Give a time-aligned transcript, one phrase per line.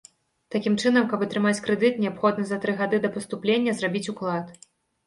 [0.55, 4.55] Такім чынам, каб атрымаць крэдыт, неабходна за тры гады да паступлення зрабіць уклад.